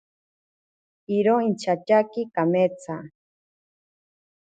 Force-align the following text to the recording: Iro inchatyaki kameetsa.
Iro 1.17 1.35
inchatyaki 1.49 2.21
kameetsa. 2.33 2.95